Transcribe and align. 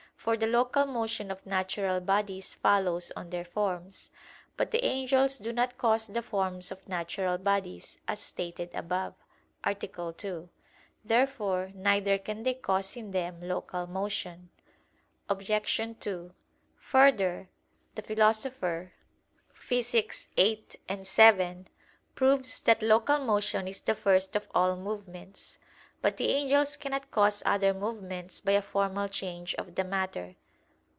For 0.23 0.37
the 0.37 0.45
local 0.45 0.85
motion 0.85 1.31
of 1.31 1.43
natural 1.47 1.99
bodies 1.99 2.53
follows 2.53 3.11
on 3.15 3.31
their 3.31 3.43
forms. 3.43 4.11
But 4.55 4.69
the 4.69 4.85
angels 4.85 5.39
do 5.39 5.51
not 5.51 5.79
cause 5.79 6.05
the 6.05 6.21
forms 6.21 6.71
of 6.71 6.87
natural 6.87 7.39
bodies, 7.39 7.97
as 8.07 8.19
stated 8.19 8.69
above 8.75 9.15
(A. 9.63 9.73
2). 9.73 10.47
Therefore 11.03 11.71
neither 11.73 12.19
can 12.19 12.43
they 12.43 12.53
cause 12.53 12.95
in 12.95 13.09
them 13.09 13.41
local 13.41 13.87
motion. 13.87 14.51
Obj. 15.27 15.89
2: 15.99 16.31
Further, 16.77 17.49
the 17.95 18.03
Philosopher 18.03 18.93
(Phys. 19.55 20.27
viii, 20.35 21.03
7) 21.03 21.67
proves 22.13 22.59
that 22.61 22.83
local 22.83 23.17
motion 23.17 23.67
is 23.67 23.81
the 23.81 23.95
first 23.95 24.35
of 24.35 24.47
all 24.53 24.75
movements. 24.75 25.57
But 26.03 26.17
the 26.17 26.29
angels 26.29 26.77
cannot 26.77 27.11
cause 27.11 27.43
other 27.45 27.75
movements 27.75 28.41
by 28.41 28.53
a 28.53 28.63
formal 28.63 29.07
change 29.07 29.53
of 29.53 29.75
the 29.75 29.83
matter. 29.83 30.33